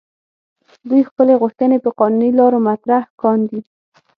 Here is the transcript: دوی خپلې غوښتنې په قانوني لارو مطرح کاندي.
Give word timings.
دوی 0.89 1.01
خپلې 1.09 1.33
غوښتنې 1.41 1.77
په 1.83 1.89
قانوني 1.99 2.29
لارو 2.39 2.59
مطرح 2.67 3.01
کاندي. 3.21 3.59